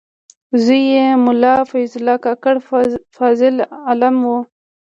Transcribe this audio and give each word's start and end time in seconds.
زوی 0.63 0.81
یې 0.95 1.05
ملا 1.25 1.55
فیض 1.69 1.91
الله 1.97 2.17
کاکړ 2.25 2.55
فاضل 3.15 3.55
عالم 3.87 4.15
و. 4.25 4.33